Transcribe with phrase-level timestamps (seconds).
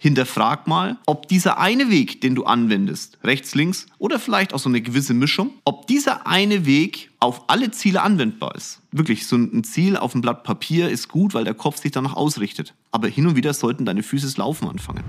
[0.00, 4.70] hinterfrag mal, ob dieser eine Weg, den du anwendest, rechts, links oder vielleicht auch so
[4.70, 8.80] eine gewisse Mischung, ob dieser eine Weg auf alle Ziele anwendbar ist.
[8.92, 12.14] Wirklich, so ein Ziel auf dem Blatt Papier ist gut, weil der Kopf sich danach
[12.14, 12.72] ausrichtet.
[12.90, 15.04] Aber hin und wieder sollten deine Füße laufen anfangen.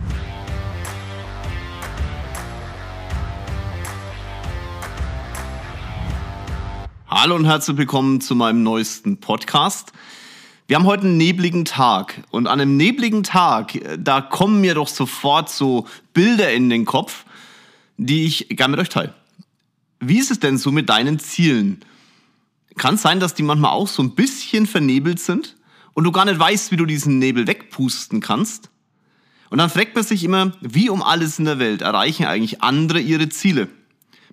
[7.07, 9.93] Hallo und herzlich willkommen zu meinem neuesten Podcast.
[10.71, 14.73] Wir haben heute einen nebligen Tag und an einem nebligen Tag, äh, da kommen mir
[14.73, 17.25] doch sofort so Bilder in den Kopf,
[17.97, 19.13] die ich gerne mit euch teile.
[19.99, 21.83] Wie ist es denn so mit deinen Zielen?
[22.77, 25.57] Kann es sein, dass die manchmal auch so ein bisschen vernebelt sind
[25.91, 28.69] und du gar nicht weißt, wie du diesen Nebel wegpusten kannst?
[29.49, 33.01] Und dann fragt man sich immer, wie um alles in der Welt erreichen eigentlich andere
[33.01, 33.67] ihre Ziele?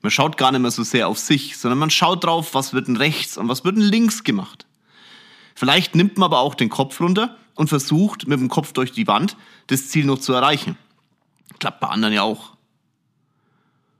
[0.03, 2.87] Man schaut gar nicht mehr so sehr auf sich, sondern man schaut drauf, was wird
[2.87, 4.68] denn rechts und was wird denn links gemacht.
[5.59, 9.09] Vielleicht nimmt man aber auch den Kopf runter und versucht mit dem Kopf durch die
[9.09, 9.37] Wand
[9.67, 10.79] das Ziel noch zu erreichen.
[11.59, 12.53] Klappt bei anderen ja auch.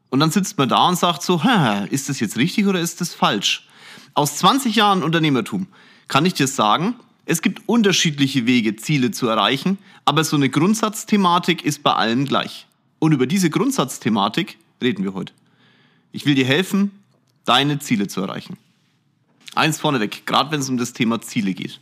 [0.09, 1.43] Und dann sitzt man da und sagt so,
[1.91, 3.67] ist das jetzt richtig oder ist das falsch?
[4.15, 5.67] Aus 20 Jahren Unternehmertum
[6.07, 11.65] kann ich dir sagen, es gibt unterschiedliche Wege, Ziele zu erreichen, aber so eine Grundsatzthematik
[11.65, 12.69] ist bei allen gleich.
[13.01, 15.33] Und über diese Grundsatzthematik reden wir heute.
[16.13, 17.03] Ich will dir helfen,
[17.45, 18.59] deine Ziele zu erreichen.
[19.55, 21.81] Eins vorneweg, gerade wenn es um das Thema Ziele geht.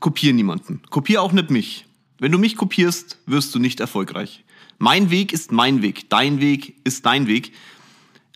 [0.00, 0.82] Kopier niemanden.
[0.90, 1.86] Kopier auch nicht mich.
[2.18, 4.44] Wenn du mich kopierst, wirst du nicht erfolgreich.
[4.78, 6.08] Mein Weg ist mein Weg.
[6.10, 7.52] Dein Weg ist dein Weg.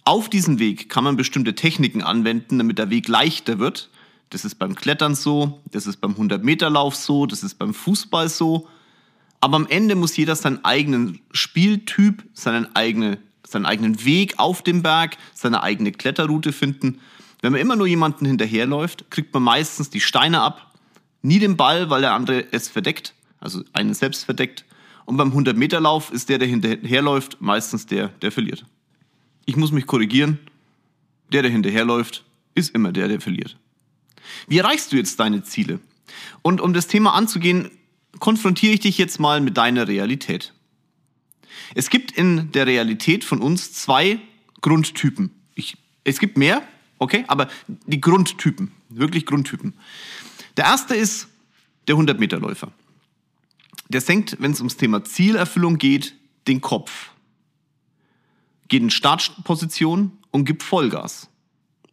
[0.05, 3.91] Auf diesem Weg kann man bestimmte Techniken anwenden, damit der Weg leichter wird.
[4.31, 8.69] Das ist beim Klettern so, das ist beim 100-Meter-Lauf so, das ist beim Fußball so.
[9.41, 14.83] Aber am Ende muss jeder seinen eigenen Spieltyp, seinen, eigene, seinen eigenen Weg auf dem
[14.83, 17.01] Berg, seine eigene Kletterroute finden.
[17.43, 20.75] Wenn man immer nur jemanden hinterherläuft, kriegt man meistens die Steine ab,
[21.23, 24.65] nie den Ball, weil der andere es verdeckt, also einen selbst verdeckt.
[25.05, 28.65] Und beim 100-Meter-Lauf ist der, der hinterherläuft, meistens der, der verliert.
[29.45, 30.39] Ich muss mich korrigieren.
[31.33, 33.57] Der, der hinterherläuft, ist immer der, der verliert.
[34.49, 35.81] Wie erreichst du jetzt deine Ziele?
[36.43, 37.71] Und um das Thema anzugehen,
[38.19, 40.53] konfrontiere ich dich jetzt mal mit deiner Realität.
[41.75, 44.21] Es gibt in der Realität von uns zwei
[44.61, 45.31] Grundtypen.
[45.55, 46.63] Ich, es gibt mehr,
[46.99, 49.75] Okay, aber die Grundtypen, wirklich Grundtypen.
[50.57, 51.29] Der erste ist
[51.89, 52.73] der 100-Meter-Läufer.
[53.89, 56.15] Der senkt, wenn es ums Thema Zielerfüllung geht,
[56.49, 57.11] den Kopf,
[58.69, 61.29] geht in Startposition und gibt Vollgas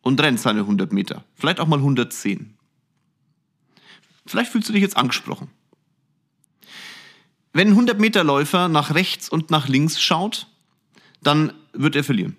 [0.01, 2.57] und rennt seine 100 Meter, vielleicht auch mal 110.
[4.25, 5.49] Vielleicht fühlst du dich jetzt angesprochen.
[7.51, 10.47] Wenn ein 100-Meter-Läufer nach rechts und nach links schaut,
[11.21, 12.35] dann wird er verlieren.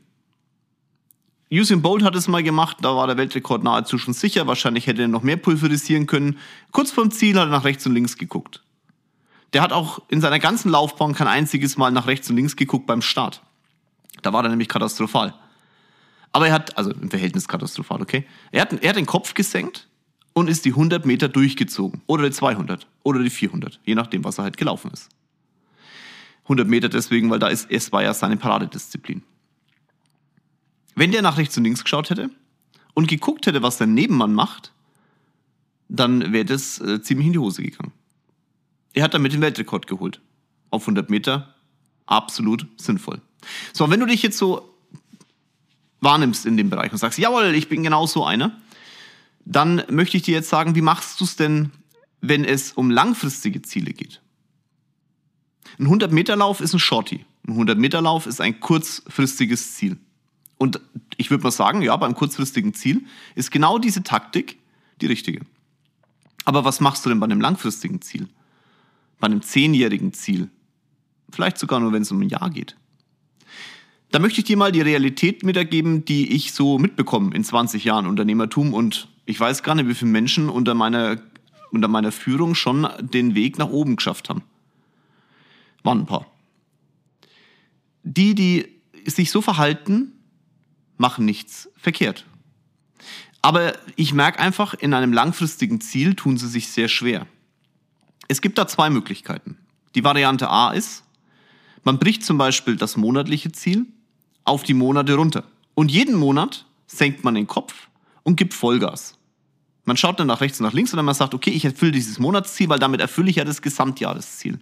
[1.54, 4.46] Usain Bolt hat es mal gemacht, da war der Weltrekord nahezu schon sicher.
[4.46, 6.38] Wahrscheinlich hätte er noch mehr pulverisieren können.
[6.72, 8.62] Kurz vorm Ziel hat er nach rechts und links geguckt.
[9.52, 12.86] Der hat auch in seiner ganzen Laufbahn kein einziges Mal nach rechts und links geguckt
[12.86, 13.40] beim Start.
[14.22, 15.34] Da war er nämlich katastrophal.
[16.32, 18.26] Aber er hat, also im Verhältnis katastrophal, okay?
[18.50, 19.86] Er hat, er hat den Kopf gesenkt
[20.32, 22.02] und ist die 100 Meter durchgezogen.
[22.06, 22.88] Oder die 200.
[23.04, 23.78] Oder die 400.
[23.84, 25.08] Je nachdem, was er halt gelaufen ist.
[26.44, 29.22] 100 Meter deswegen, weil da ist, es war ja seine Paradedisziplin.
[30.94, 32.30] Wenn der nach rechts und links geschaut hätte
[32.94, 34.72] und geguckt hätte, was der Nebenmann macht,
[35.88, 37.92] dann wäre das äh, ziemlich in die Hose gegangen.
[38.92, 40.20] Er hat damit den Weltrekord geholt.
[40.70, 41.54] Auf 100 Meter.
[42.06, 43.20] Absolut sinnvoll.
[43.72, 44.74] So, wenn du dich jetzt so
[46.00, 48.60] wahrnimmst in dem Bereich und sagst, jawohl, ich bin genau so einer,
[49.44, 51.70] dann möchte ich dir jetzt sagen, wie machst du es denn,
[52.20, 54.20] wenn es um langfristige Ziele geht?
[55.78, 57.24] Ein 100-Meter-Lauf ist ein Shorty.
[57.46, 59.98] Ein 100-Meter-Lauf ist ein kurzfristiges Ziel.
[60.58, 60.80] Und
[61.16, 63.04] ich würde mal sagen, ja, beim kurzfristigen Ziel
[63.34, 64.58] ist genau diese Taktik
[65.00, 65.40] die richtige.
[66.44, 68.28] Aber was machst du denn bei einem langfristigen Ziel?
[69.18, 70.50] Bei einem zehnjährigen Ziel?
[71.30, 72.76] Vielleicht sogar nur, wenn es um ein Jahr geht.
[74.10, 78.06] Da möchte ich dir mal die Realität mitergeben, die ich so mitbekomme in 20 Jahren
[78.06, 81.20] Unternehmertum und ich weiß gar nicht, wie viele Menschen unter meiner,
[81.72, 84.42] unter meiner Führung schon den Weg nach oben geschafft haben.
[85.82, 86.26] Waren ein paar.
[88.04, 88.66] Die, die
[89.06, 90.12] sich so verhalten,
[90.96, 92.24] machen nichts verkehrt.
[93.42, 97.26] Aber ich merke einfach, in einem langfristigen Ziel tun sie sich sehr schwer.
[98.28, 99.58] Es gibt da zwei Möglichkeiten.
[99.94, 101.04] Die Variante A ist,
[101.82, 103.86] man bricht zum Beispiel das monatliche Ziel
[104.44, 105.44] auf die Monate runter.
[105.74, 107.88] Und jeden Monat senkt man den Kopf
[108.22, 109.18] und gibt Vollgas.
[109.84, 111.92] Man schaut dann nach rechts und nach links und dann man sagt, okay, ich erfülle
[111.92, 114.58] dieses Monatsziel, weil damit erfülle ich ja das Gesamtjahresziel.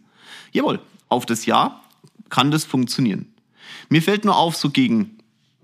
[0.50, 1.84] Jawohl, auf das Jahr
[2.28, 3.32] kann das funktionieren.
[3.88, 5.18] Mir fällt nur auf, so gegen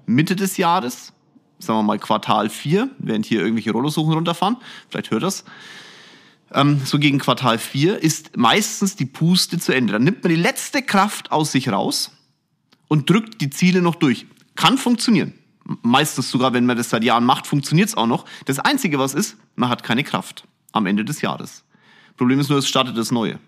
[0.08, 1.12] Mitte des Jahres,
[1.58, 4.56] sagen wir mal Quartal 4, während hier irgendwelche Rollosuchen runterfahren,
[4.88, 5.44] vielleicht hört das,
[6.52, 9.92] ähm, so gegen Quartal 4, ist meistens die Puste zu Ende.
[9.92, 12.10] Dann nimmt man die letzte Kraft aus sich raus
[12.88, 14.26] und drückt die Ziele noch durch.
[14.56, 15.34] Kann funktionieren.
[15.82, 18.24] Meistens sogar, wenn man das seit Jahren macht, funktioniert es auch noch.
[18.46, 21.64] Das Einzige, was ist, man hat keine Kraft am Ende des Jahres.
[22.16, 23.38] Problem ist nur, es startet das Neue.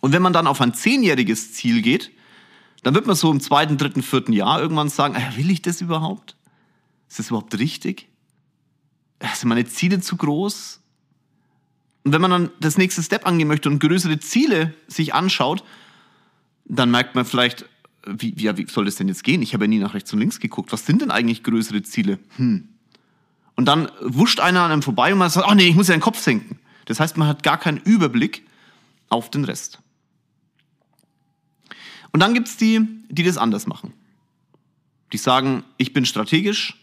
[0.00, 2.10] Und wenn man dann auf ein zehnjähriges Ziel geht,
[2.82, 5.80] dann wird man so im zweiten, dritten, vierten Jahr irgendwann sagen, äh, will ich das
[5.80, 6.36] überhaupt?
[7.08, 8.08] Ist das überhaupt richtig?
[9.34, 10.80] Sind meine Ziele zu groß?
[12.04, 15.64] Und wenn man dann das nächste Step angehen möchte und größere Ziele sich anschaut,
[16.64, 17.66] dann merkt man vielleicht,
[18.06, 19.42] wie, wie, wie soll das denn jetzt gehen?
[19.42, 20.72] Ich habe ja nie nach rechts und links geguckt.
[20.72, 22.18] Was sind denn eigentlich größere Ziele?
[22.36, 22.68] Hm.
[23.56, 25.96] Und dann wuscht einer an einem vorbei und man sagt, ach nee, ich muss ja
[25.96, 26.58] den Kopf senken.
[26.84, 28.46] Das heißt, man hat gar keinen Überblick
[29.08, 29.80] auf den Rest.
[32.12, 33.92] Und dann gibt es die, die das anders machen.
[35.12, 36.76] Die sagen, ich bin strategisch,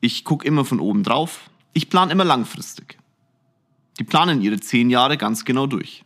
[0.00, 2.98] ich gucke immer von oben drauf, ich plane immer langfristig.
[3.98, 6.04] Die planen ihre zehn Jahre ganz genau durch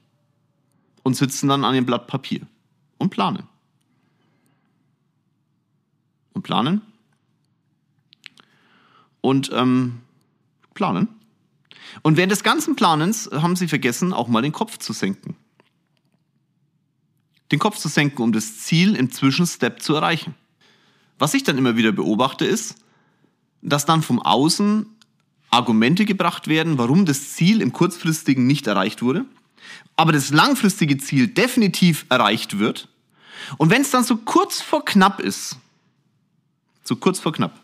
[1.03, 2.43] und sitzen dann an dem Blatt Papier
[2.99, 3.45] und planen.
[6.33, 6.83] Und planen.
[9.21, 10.01] Und ähm,
[10.75, 11.09] planen.
[12.03, 15.37] Und während des ganzen Planens haben sie vergessen, auch mal den Kopf zu senken
[17.53, 20.35] den Kopf zu senken, um das Ziel im Zwischenstep zu erreichen.
[21.19, 22.77] Was ich dann immer wieder beobachte, ist,
[23.63, 24.87] dass dann vom Außen
[25.51, 29.25] Argumente gebracht werden, warum das Ziel im kurzfristigen nicht erreicht wurde,
[29.97, 32.89] aber das langfristige Ziel definitiv erreicht wird.
[33.57, 35.57] Und wenn es dann so kurz vor knapp ist,
[36.85, 37.61] so kurz vor knapp,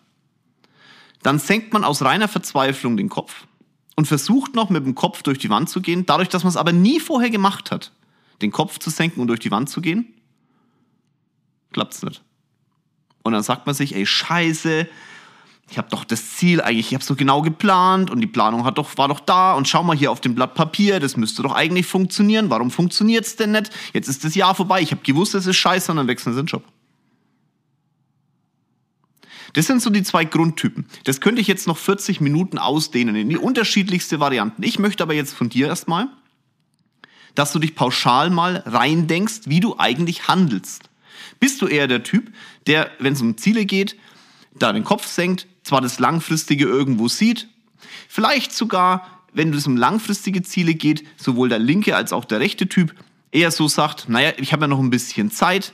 [1.23, 3.47] dann senkt man aus reiner Verzweiflung den Kopf
[3.97, 6.57] und versucht noch mit dem Kopf durch die Wand zu gehen, dadurch, dass man es
[6.57, 7.93] aber nie vorher gemacht hat
[8.43, 10.15] den Kopf zu senken und durch die Wand zu gehen?
[11.73, 12.23] Klappt's nicht.
[13.23, 14.89] Und dann sagt man sich, ey, scheiße,
[15.71, 18.77] ich habe doch das Ziel eigentlich, ich habe so genau geplant und die Planung hat
[18.77, 21.55] doch, war doch da und schau mal hier auf dem Blatt Papier, das müsste doch
[21.55, 22.51] eigentlich funktionieren.
[22.51, 23.71] Warum funktioniert's denn nicht?
[23.95, 26.43] Jetzt ist das Jahr vorbei, ich habe gewusst, es ist scheiße und dann wechseln sie
[26.43, 26.65] den Job.
[29.55, 30.87] Das sind so die zwei Grundtypen.
[31.05, 34.63] Das könnte ich jetzt noch 40 Minuten ausdehnen in die unterschiedlichste Varianten.
[34.63, 36.09] Ich möchte aber jetzt von dir erstmal
[37.35, 40.91] dass du dich pauschal mal reindenkst, wie du eigentlich handelst.
[41.41, 42.33] Bist du eher der Typ,
[42.67, 43.97] der, wenn es um Ziele geht,
[44.59, 47.49] da den Kopf senkt, zwar das Langfristige irgendwo sieht,
[48.09, 52.69] vielleicht sogar, wenn es um langfristige Ziele geht, sowohl der linke als auch der rechte
[52.69, 52.95] Typ
[53.31, 55.73] eher so sagt, naja, ich habe ja noch ein bisschen Zeit,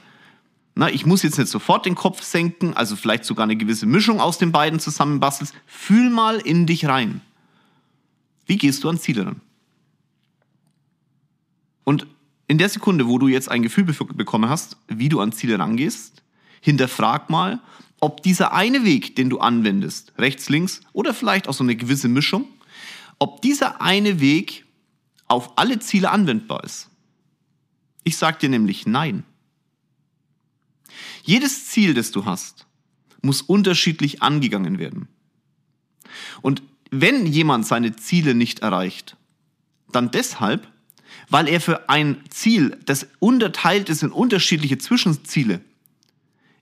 [0.81, 4.21] na, ich muss jetzt nicht sofort den Kopf senken, also vielleicht sogar eine gewisse Mischung
[4.21, 5.53] aus den beiden zusammenbastelst.
[5.67, 7.21] Fühl mal in dich rein.
[8.47, 9.41] Wie gehst du an Ziele ran?
[11.89, 12.07] Und
[12.49, 16.23] in der Sekunde, wo du jetzt ein Gefühl bekommen hast, wie du an Ziele rangehst,
[16.61, 17.63] hinterfrag mal,
[17.99, 22.09] ob dieser eine Weg, den du anwendest, rechts, links oder vielleicht auch so eine gewisse
[22.09, 22.45] Mischung,
[23.19, 24.67] ob dieser eine Weg
[25.29, 26.91] auf alle Ziele anwendbar ist.
[28.05, 29.25] Ich sage dir nämlich nein.
[31.23, 32.67] Jedes Ziel, das du hast,
[33.23, 35.09] muss unterschiedlich angegangen werden.
[36.43, 39.17] Und wenn jemand seine Ziele nicht erreicht,
[39.91, 40.71] dann deshalb,
[41.29, 45.61] weil er für ein Ziel, das unterteilt ist in unterschiedliche Zwischenziele,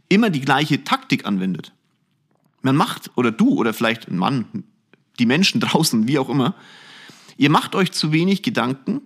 [0.08, 1.72] immer die gleiche Taktik anwendet.
[2.62, 4.64] Man macht, oder du, oder vielleicht ein Mann,
[5.18, 6.54] die Menschen draußen, wie auch immer,
[7.36, 9.00] ihr macht euch zu wenig Gedanken,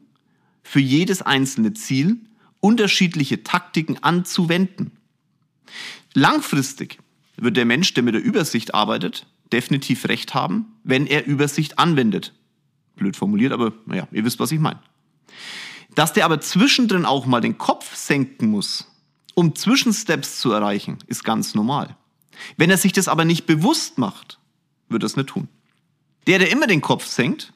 [0.62, 2.18] für jedes einzelne Ziel
[2.60, 4.92] unterschiedliche Taktiken anzuwenden.
[6.14, 6.98] Langfristig
[7.36, 12.34] wird der Mensch, der mit der Übersicht arbeitet, definitiv recht haben, wenn er Übersicht anwendet.
[12.96, 14.80] Blöd formuliert, aber naja, ihr wisst, was ich meine.
[15.94, 18.86] Dass der aber zwischendrin auch mal den Kopf senken muss,
[19.34, 21.96] um Zwischensteps zu erreichen, ist ganz normal.
[22.56, 24.38] Wenn er sich das aber nicht bewusst macht,
[24.88, 25.48] wird er es nicht tun.
[26.26, 27.52] Der, der immer den Kopf senkt,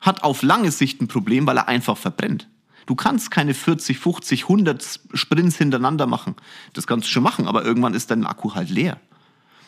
[0.00, 2.48] hat auf lange Sicht ein Problem, weil er einfach verbrennt.
[2.86, 6.36] Du kannst keine 40, 50, 100 Sprints hintereinander machen.
[6.72, 9.00] Das kannst du schon machen, aber irgendwann ist dein Akku halt leer.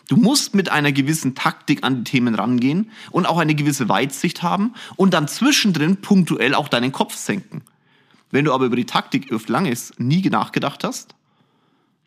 [0.08, 4.42] Du musst mit einer gewissen Taktik an die Themen rangehen und auch eine gewisse Weitsicht
[4.42, 7.62] haben und dann zwischendrin punktuell auch deinen Kopf senken.
[8.30, 11.14] Wenn du aber über die Taktik oft langes nie nachgedacht hast,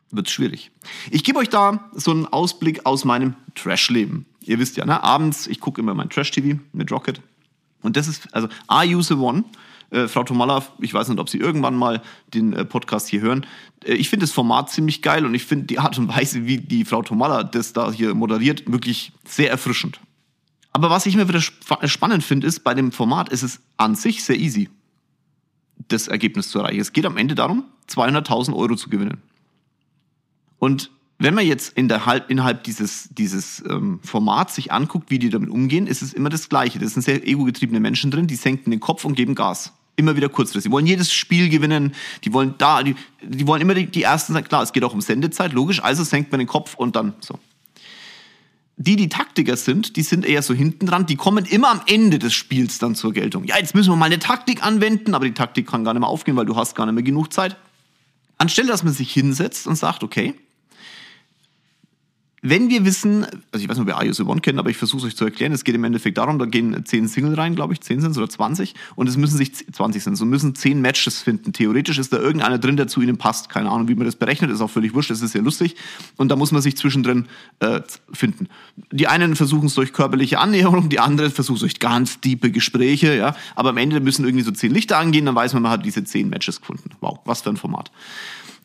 [0.10, 0.72] wird es schwierig.
[1.10, 4.26] Ich gebe euch da so einen Ausblick aus meinem Trash-Leben.
[4.42, 5.04] Ihr wisst ja, ne?
[5.04, 7.22] abends, ich gucke immer mein Trash-TV mit Rocket.
[7.82, 9.44] Und das ist, also, I use one.
[9.92, 12.02] Äh, Frau Tomalla, ich weiß nicht, ob Sie irgendwann mal
[12.34, 13.46] den äh, Podcast hier hören.
[13.86, 16.58] Äh, ich finde das Format ziemlich geil und ich finde die Art und Weise, wie
[16.58, 20.00] die Frau Tomalla das da hier moderiert, wirklich sehr erfrischend.
[20.74, 24.24] Aber was ich mir wieder spannend finde, ist, bei dem Format ist es an sich
[24.24, 24.70] sehr easy
[25.88, 26.80] das Ergebnis zu erreichen.
[26.80, 29.22] Es geht am Ende darum, 200.000 Euro zu gewinnen.
[30.60, 35.30] Und wenn man jetzt in der, innerhalb dieses, dieses ähm, Formats sich anguckt, wie die
[35.30, 36.80] damit umgehen, ist es immer das Gleiche.
[36.80, 39.74] Das sind sehr ego-getriebene Menschen drin, die senken den Kopf und geben Gas.
[40.02, 40.70] Immer wieder kurzfristig.
[40.70, 41.94] Die wollen jedes Spiel gewinnen,
[42.24, 44.44] die wollen da, die, die wollen immer die, die ersten sein.
[44.44, 47.38] Klar, es geht auch um Sendezeit, logisch, also senkt man den Kopf und dann so.
[48.78, 52.18] Die, die Taktiker sind, die sind eher so hinten dran, die kommen immer am Ende
[52.18, 53.44] des Spiels dann zur Geltung.
[53.44, 56.10] Ja, jetzt müssen wir mal eine Taktik anwenden, aber die Taktik kann gar nicht mehr
[56.10, 57.58] aufgehen, weil du hast gar nicht mehr genug Zeit.
[58.40, 60.34] Anstelle, dass man sich hinsetzt und sagt, okay,
[62.44, 65.02] wenn wir wissen, also ich weiß nicht, ob ihr iOS One kennt, aber ich versuche
[65.02, 65.52] es euch zu erklären.
[65.52, 68.18] Es geht im Endeffekt darum, da gehen zehn Single rein, glaube ich, zehn sind es
[68.18, 71.54] oder 20 und es müssen sich 20 sind, so müssen zehn Matches finden.
[71.54, 73.50] Theoretisch ist da irgendeiner drin, der zu ihnen passt.
[73.50, 75.76] Keine Ahnung, wie man das berechnet, ist auch völlig wurscht, das ist sehr lustig
[76.18, 77.28] und da muss man sich zwischendrin
[77.60, 77.82] äh,
[78.12, 78.48] finden.
[78.92, 83.16] Die einen versuchen es durch körperliche Annäherung, die anderen versuchen es durch ganz tiefe Gespräche,
[83.16, 85.86] ja, aber am Ende müssen irgendwie so zehn Lichter angehen, dann weiß man, man hat
[85.86, 86.90] diese zehn Matches gefunden.
[87.02, 87.92] Wow, was für ein Format.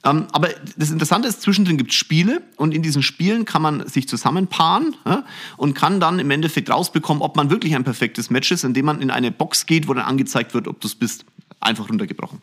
[0.07, 3.89] Ähm, aber das Interessante ist, zwischendrin gibt es Spiele und in diesen Spielen kann man
[3.89, 5.25] sich zusammenpaaren ja,
[5.57, 9.03] und kann dann im Endeffekt rausbekommen, ob man wirklich ein perfektes Match ist, indem man
[9.03, 11.25] in eine Box geht, wo dann angezeigt wird, ob du es bist.
[11.59, 12.41] Einfach runtergebrochen.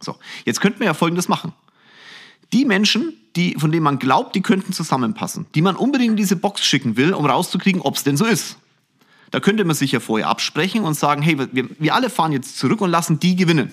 [0.00, 1.52] So, jetzt könnten wir ja Folgendes machen.
[2.52, 6.36] Die Menschen, die, von denen man glaubt, die könnten zusammenpassen, die man unbedingt in diese
[6.36, 8.56] Box schicken will, um rauszukriegen, ob es denn so ist.
[9.32, 12.56] Da könnte man sich ja vorher absprechen und sagen, hey, wir, wir alle fahren jetzt
[12.56, 13.72] zurück und lassen die gewinnen.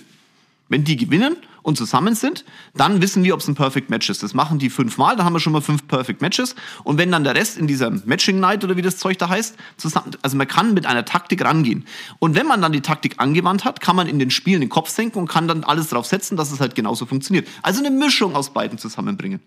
[0.70, 4.22] Wenn die gewinnen und zusammen sind, dann wissen wir, ob es ein Perfect Match ist.
[4.22, 6.55] Das machen die fünfmal, dann haben wir schon mal fünf Perfect Matches.
[6.84, 9.55] Und wenn dann der Rest in dieser Matching Night oder wie das Zeug da heißt,
[9.77, 11.86] zusammen, also man kann mit einer Taktik rangehen.
[12.20, 14.89] Und wenn man dann die Taktik angewandt hat, kann man in den Spielen den Kopf
[14.89, 17.48] senken und kann dann alles darauf setzen, dass es halt genauso funktioniert.
[17.62, 19.39] Also eine Mischung aus beiden zusammenbringen.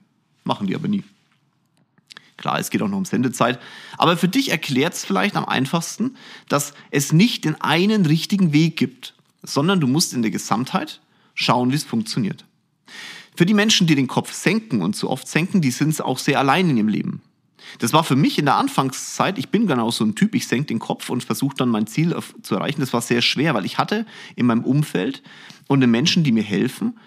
[0.44, 1.04] Machen die aber nie.
[2.36, 3.58] Klar, es geht auch noch um Sendezeit.
[3.96, 6.16] Aber für dich erklärt es vielleicht am einfachsten,
[6.48, 11.00] dass es nicht den einen richtigen Weg gibt, sondern du musst in der Gesamtheit
[11.36, 12.44] schauen, wie es funktioniert.
[13.36, 16.40] Für die Menschen, die den Kopf senken und so oft senken, die sind auch sehr
[16.40, 17.22] allein in ihrem Leben.
[17.78, 20.66] Das war für mich in der Anfangszeit, ich bin genau so ein Typ, ich senke
[20.66, 22.80] den Kopf und versuche dann mein Ziel zu erreichen.
[22.80, 25.22] Das war sehr schwer, weil ich hatte in meinem Umfeld
[25.66, 26.98] und den Menschen, die mir helfen,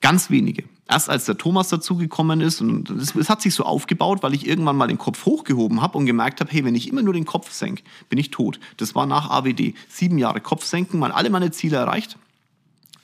[0.00, 0.64] ganz wenige.
[0.86, 4.46] Erst als der Thomas dazugekommen ist und es, es hat sich so aufgebaut, weil ich
[4.46, 7.24] irgendwann mal den Kopf hochgehoben habe und gemerkt habe, hey, wenn ich immer nur den
[7.24, 8.60] Kopf senke, bin ich tot.
[8.76, 9.74] Das war nach AWD.
[9.88, 12.18] Sieben Jahre Kopf senken, mal alle meine Ziele erreicht.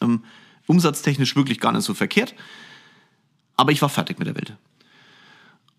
[0.03, 0.23] Ähm,
[0.71, 2.35] umsatztechnisch wirklich gar nicht so verkehrt.
[3.57, 4.55] Aber ich war fertig mit der Welt.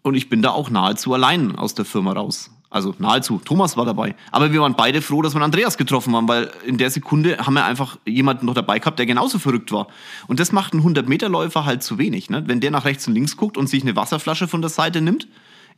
[0.03, 2.51] Und ich bin da auch nahezu allein aus der Firma raus.
[2.69, 3.41] Also nahezu.
[3.43, 4.15] Thomas war dabei.
[4.31, 7.53] Aber wir waren beide froh, dass wir Andreas getroffen haben, weil in der Sekunde haben
[7.53, 9.88] wir einfach jemanden noch dabei gehabt, der genauso verrückt war.
[10.27, 12.29] Und das macht ein 100-Meter-Läufer halt zu wenig.
[12.29, 12.43] Ne?
[12.48, 15.27] Wenn der nach rechts und links guckt und sich eine Wasserflasche von der Seite nimmt,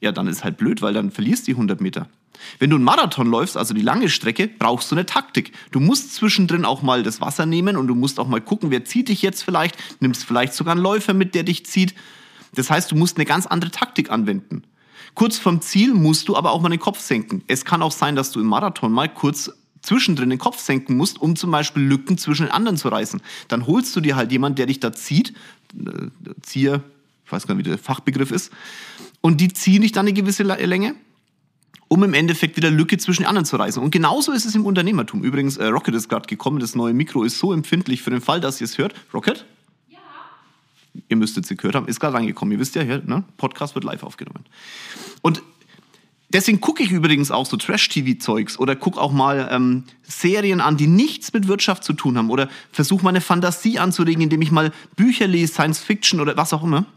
[0.01, 2.07] ja, dann ist halt blöd, weil dann verlierst du die 100 Meter.
[2.59, 5.53] Wenn du einen Marathon läufst, also die lange Strecke, brauchst du eine Taktik.
[5.71, 8.85] Du musst zwischendrin auch mal das Wasser nehmen und du musst auch mal gucken, wer
[8.85, 11.93] zieht dich jetzt vielleicht, nimmst vielleicht sogar einen Läufer mit, der dich zieht.
[12.55, 14.63] Das heißt, du musst eine ganz andere Taktik anwenden.
[15.15, 17.43] Kurz vom Ziel musst du aber auch mal den Kopf senken.
[17.47, 21.21] Es kann auch sein, dass du im Marathon mal kurz zwischendrin den Kopf senken musst,
[21.21, 23.21] um zum Beispiel Lücken zwischen den anderen zu reißen.
[23.47, 25.33] Dann holst du dir halt jemanden, der dich da zieht,
[25.77, 26.07] äh,
[26.41, 26.81] Zieher,
[27.25, 28.51] ich weiß gar nicht, wie der Fachbegriff ist,
[29.24, 30.96] und die ziehen dich dann eine gewisse Länge,
[31.88, 33.82] um im Endeffekt wieder Lücke zwischen den anderen zu reißen.
[33.82, 35.24] Und genauso ist es im Unternehmertum.
[35.24, 38.42] Übrigens, äh, Rocket ist gerade gekommen, das neue Mikro ist so empfindlich für den Fall,
[38.42, 38.94] dass ihr es hört.
[39.13, 39.46] Rocket?
[39.88, 40.00] Ja.
[41.08, 42.51] Ihr müsstet sie gehört haben, ist gerade reingekommen.
[42.51, 43.24] Ihr wisst ja, hier, ne?
[43.38, 44.46] Podcast wird live aufgenommen.
[45.22, 45.42] Und
[46.30, 50.88] Deswegen gucke ich übrigens auch so Trash-TV-Zeugs oder gucke auch mal ähm, Serien an, die
[50.88, 55.27] nichts mit Wirtschaft zu tun haben oder versuche meine Fantasie anzuregen, indem ich mal Bücher
[55.27, 56.88] lese, Science Fiction oder was auch immer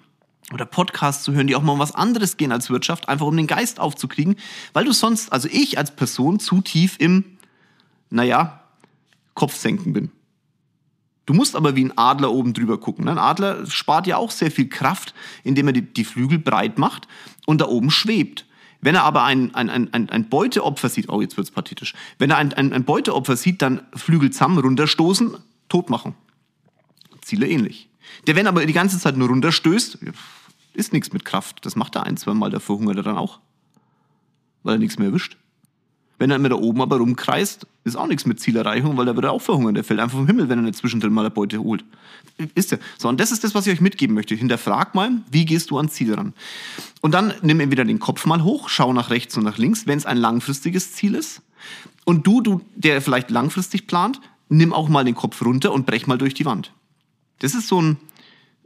[0.53, 3.37] oder Podcasts zu hören, die auch mal um was anderes gehen als Wirtschaft, einfach um
[3.37, 4.37] den Geist aufzukriegen,
[4.73, 7.25] weil du sonst, also ich als Person, zu tief im,
[8.11, 8.61] naja,
[9.35, 10.11] Kopfsenken bin.
[11.27, 13.05] Du musst aber wie ein Adler oben drüber gucken.
[13.05, 13.11] Ne?
[13.11, 15.13] Ein Adler spart ja auch sehr viel Kraft,
[15.43, 17.09] indem er die, die Flügel breit macht
[17.47, 18.47] und da oben schwebt.
[18.81, 21.95] Wenn er aber ein, ein, ein, ein Beuteopfer sieht, oh, jetzt wird's pathetisch.
[22.19, 25.37] Wenn er ein, ein, ein Beuteopfer sieht, dann Flügel zusammen, runterstoßen,
[25.69, 26.15] tot machen.
[27.23, 27.89] Ziele ähnlich.
[28.27, 29.99] Der, wenn aber die ganze Zeit nur runterstößt,
[30.75, 31.65] ist nichts mit Kraft.
[31.65, 33.41] Das macht er ein, zwei Mal, dafür hungert er dann auch.
[34.63, 35.37] Weil er nichts mehr erwischt.
[36.19, 39.27] Wenn er immer da oben aber rumkreist, ist auch nichts mit Zielerreichung, weil der wird
[39.27, 39.75] auch verhungern.
[39.75, 41.85] Der fällt einfach vom Himmel, wenn er nicht zwischendrin mal eine Beute holt.
[42.55, 42.79] Ist er.
[42.99, 44.35] So, und das ist das, was ich euch mitgeben möchte.
[44.35, 46.33] Hinterfrag mal, wie gehst du ans Ziel ran?
[47.03, 49.99] Und dann nimm entweder den Kopf mal hoch, schau nach rechts und nach links, wenn
[49.99, 51.43] es ein langfristiges Ziel ist.
[52.05, 56.07] Und du, du, der vielleicht langfristig plant, nimm auch mal den Kopf runter und brech
[56.07, 56.73] mal durch die Wand.
[57.39, 57.97] Das ist so ein,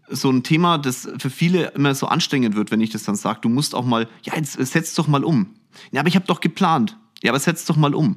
[0.08, 3.40] so ein Thema, das für viele immer so anstrengend wird, wenn ich das dann sage.
[3.42, 5.54] Du musst auch mal, ja, jetzt setz doch mal um.
[5.92, 6.96] Ja, aber ich habe doch geplant.
[7.22, 8.16] Ja, aber setz doch mal um.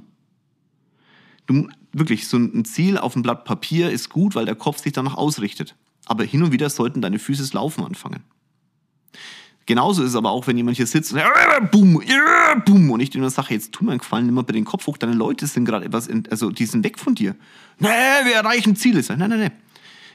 [1.45, 4.93] Du, wirklich, so ein Ziel auf dem Blatt Papier ist gut, weil der Kopf sich
[4.93, 5.75] danach ausrichtet.
[6.05, 8.23] Aber hin und wieder sollten deine Füße laufen anfangen.
[9.65, 11.23] Genauso ist es aber auch, wenn jemand hier sitzt und äh,
[11.71, 14.43] boom, äh, boom, und ich dir nur sage, jetzt tu mir einen Gefallen, nimm mal
[14.43, 17.15] bei den Kopf hoch, deine Leute sind gerade etwas, in, also die sind weg von
[17.15, 17.35] dir.
[17.79, 19.01] Nee, wir erreichen Ziele.
[19.07, 19.51] Nein, nein, nein.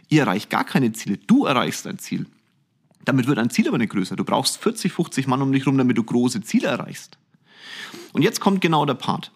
[0.09, 1.19] Ihr erreicht gar keine Ziele.
[1.19, 2.27] Du erreichst ein Ziel.
[3.05, 4.17] Damit wird ein Ziel aber nicht größer.
[4.17, 7.19] Du brauchst 40, 50 Mann um dich rum, damit du große Ziele erreichst.
[8.13, 9.33] Und jetzt kommt genau der Part.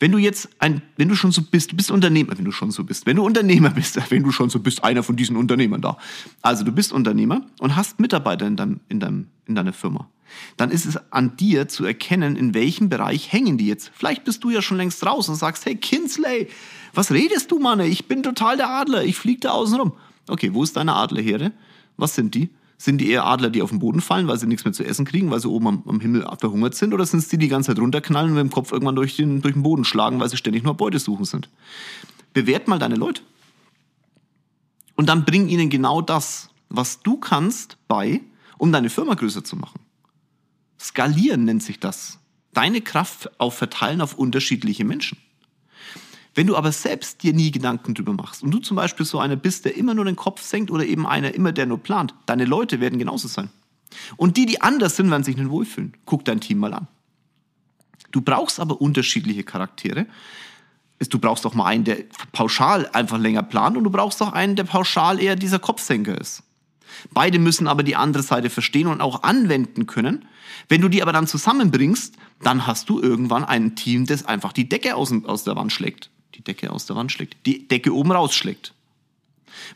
[0.00, 2.70] Wenn du jetzt ein, wenn du schon so bist, du bist Unternehmer, wenn du schon
[2.70, 5.80] so bist, wenn du Unternehmer bist, wenn du schon so bist, einer von diesen Unternehmern
[5.80, 5.96] da.
[6.40, 10.08] Also du bist Unternehmer und hast Mitarbeiter in, deinem, in, deinem, in deiner Firma.
[10.56, 13.90] Dann ist es an dir zu erkennen, in welchem Bereich hängen die jetzt.
[13.94, 16.48] Vielleicht bist du ja schon längst raus und sagst, hey Kinsley,
[16.94, 17.80] was redest du, Mann?
[17.80, 19.92] Ich bin total der Adler, ich fliege da außen rum.
[20.28, 21.52] Okay, wo ist deine Adlerherde?
[21.96, 22.50] Was sind die?
[22.76, 25.04] Sind die eher Adler, die auf den Boden fallen, weil sie nichts mehr zu essen
[25.04, 26.94] kriegen, weil sie oben am, am Himmel verhungert sind?
[26.94, 29.16] Oder sind es die, die die ganze Zeit runterknallen und mit dem Kopf irgendwann durch
[29.16, 31.48] den, durch den Boden schlagen, weil sie ständig nur Beute suchen sind?
[32.34, 33.22] Bewert mal deine Leute.
[34.94, 38.20] Und dann bring ihnen genau das, was du kannst, bei,
[38.58, 39.80] um deine Firma größer zu machen.
[40.78, 42.18] Skalieren nennt sich das.
[42.54, 45.18] Deine Kraft auf verteilen auf unterschiedliche Menschen.
[46.34, 49.36] Wenn du aber selbst dir nie Gedanken drüber machst und du zum Beispiel so einer
[49.36, 52.44] bist, der immer nur den Kopf senkt oder eben einer immer, der nur plant, deine
[52.44, 53.50] Leute werden genauso sein.
[54.16, 55.94] Und die, die anders sind, werden sich nicht wohlfühlen.
[56.04, 56.86] Guck dein Team mal an.
[58.10, 60.06] Du brauchst aber unterschiedliche Charaktere.
[61.10, 61.98] Du brauchst auch mal einen, der
[62.32, 66.42] pauschal einfach länger plant und du brauchst auch einen, der pauschal eher dieser Kopfsenker ist.
[67.12, 70.24] Beide müssen aber die andere Seite verstehen und auch anwenden können.
[70.68, 74.68] Wenn du die aber dann zusammenbringst, dann hast du irgendwann ein Team, das einfach die
[74.68, 78.12] Decke aus, aus der Wand schlägt die Decke aus der Wand schlägt, die Decke oben
[78.12, 78.72] rausschlägt.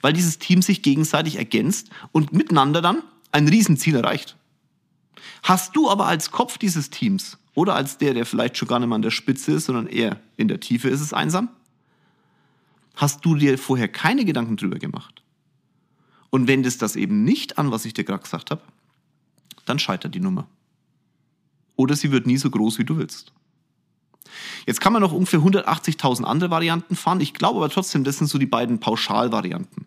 [0.01, 3.03] Weil dieses Team sich gegenseitig ergänzt und miteinander dann
[3.33, 4.37] ein Riesenziel erreicht.
[5.43, 8.89] Hast du aber als Kopf dieses Teams oder als der, der vielleicht schon gar nicht
[8.89, 11.49] mal an der Spitze ist, sondern eher in der Tiefe ist es einsam,
[12.95, 15.22] hast du dir vorher keine Gedanken drüber gemacht
[16.33, 18.63] und wendest das eben nicht an, was ich dir gerade gesagt habe,
[19.67, 20.49] dann scheitert die Nummer.
[21.77, 23.33] Oder sie wird nie so groß, wie du willst.
[24.67, 27.21] Jetzt kann man noch ungefähr 180.000 andere Varianten fahren.
[27.21, 29.85] Ich glaube aber trotzdem, das sind so die beiden Pauschalvarianten.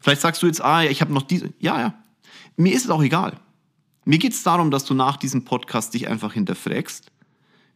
[0.00, 1.52] Vielleicht sagst du jetzt, ah, ich habe noch diese.
[1.60, 1.94] Ja, ja.
[2.56, 3.38] Mir ist es auch egal.
[4.06, 7.12] Mir geht es darum, dass du nach diesem Podcast dich einfach hinterfragst.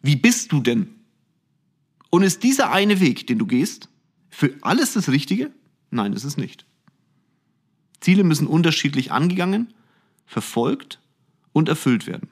[0.00, 0.94] Wie bist du denn?
[2.08, 3.88] Und ist dieser eine Weg, den du gehst,
[4.30, 5.50] für alles das Richtige?
[5.90, 6.64] Nein, ist nicht.
[8.00, 9.72] Ziele müssen unterschiedlich angegangen,
[10.26, 10.98] verfolgt
[11.52, 12.28] und erfüllt werden.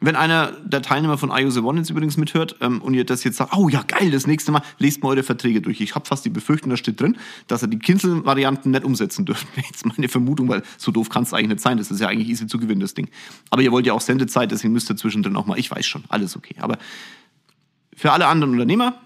[0.00, 3.36] Wenn einer der Teilnehmer von IOS One jetzt übrigens mithört ähm, und ihr das jetzt
[3.36, 5.80] sagt, oh ja, geil, das nächste Mal lest mal eure Verträge durch.
[5.80, 7.16] Ich habe fast die Befürchtung, da steht drin,
[7.48, 9.48] dass er die Kinzel-Varianten nicht umsetzen dürft.
[9.56, 11.78] Jetzt meine Vermutung, weil so doof kann es eigentlich nicht sein.
[11.78, 13.08] Das ist ja eigentlich easy zu gewinnen, das Ding.
[13.50, 16.04] Aber ihr wollt ja auch Sendezeit, deswegen müsst ihr zwischendrin auch mal, ich weiß schon,
[16.08, 16.54] alles okay.
[16.60, 16.78] Aber
[17.96, 19.00] für alle anderen Unternehmer,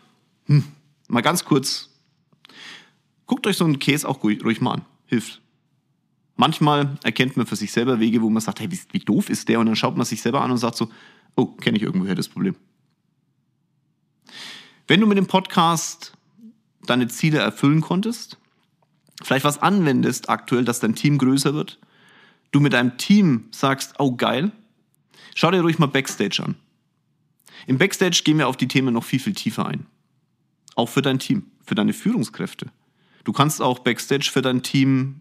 [0.45, 0.65] hm,
[1.09, 1.89] mal ganz kurz,
[3.27, 4.85] guckt euch so einen Case auch ruhig mal an.
[5.07, 5.41] Hilft.
[6.37, 9.49] Manchmal erkennt man für sich selber Wege, wo man sagt, hey, wie, wie doof ist
[9.49, 9.61] der?
[9.61, 10.91] Und dann schaut man sich selber an und sagt so,
[11.37, 12.57] oh, kenne ich irgendwoher das Problem.
[14.87, 16.13] Wenn du mit dem Podcast
[16.87, 18.39] deine Ziele erfüllen konntest,
[19.23, 21.79] vielleicht was anwendest aktuell, dass dein Team größer wird,
[22.51, 24.53] du mit deinem Team sagst, oh geil,
[25.35, 26.57] schau dir ruhig mal Backstage an.
[27.67, 29.87] Im Backstage gehen wir auf die Themen noch viel, viel tiefer ein.
[30.75, 32.71] Auch für dein Team, für deine Führungskräfte.
[33.25, 35.21] Du kannst auch Backstage für dein Team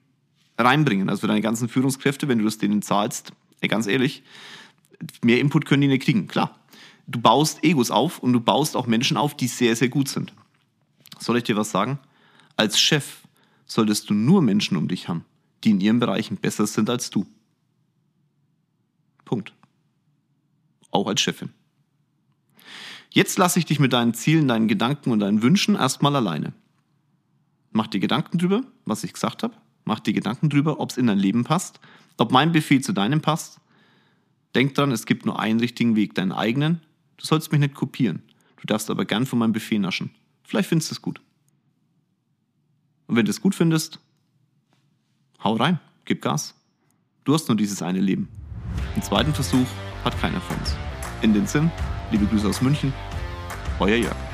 [0.57, 1.09] reinbringen.
[1.09, 4.23] Also für deine ganzen Führungskräfte, wenn du das denen zahlst, ey, ganz ehrlich,
[5.23, 6.59] mehr Input können die nicht kriegen, klar.
[7.07, 10.33] Du baust Egos auf und du baust auch Menschen auf, die sehr, sehr gut sind.
[11.19, 11.99] Soll ich dir was sagen?
[12.55, 13.21] Als Chef
[13.65, 15.25] solltest du nur Menschen um dich haben,
[15.63, 17.25] die in ihren Bereichen besser sind als du.
[19.25, 19.53] Punkt.
[20.91, 21.49] Auch als Chefin.
[23.09, 26.53] Jetzt lasse ich dich mit deinen Zielen, deinen Gedanken und deinen Wünschen erstmal alleine.
[27.71, 29.55] Mach dir Gedanken drüber, was ich gesagt habe.
[29.85, 31.79] Mach dir Gedanken drüber, ob es in dein Leben passt,
[32.17, 33.59] ob mein Befehl zu deinem passt.
[34.53, 36.81] Denk dran, es gibt nur einen richtigen Weg, deinen eigenen.
[37.17, 38.21] Du sollst mich nicht kopieren.
[38.57, 40.11] Du darfst aber gern von meinem Befehl naschen.
[40.43, 41.21] Vielleicht findest du es gut.
[43.07, 43.99] Und wenn du es gut findest,
[45.43, 46.55] hau rein, gib Gas.
[47.23, 48.27] Du hast nur dieses eine Leben.
[48.95, 49.67] Den zweiten Versuch
[50.03, 50.75] hat keiner von uns.
[51.21, 51.71] In den Sinn,
[52.11, 52.93] liebe Grüße aus München,
[53.79, 54.30] euer Jörg.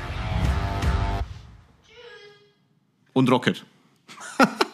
[3.18, 3.64] Und Rocket.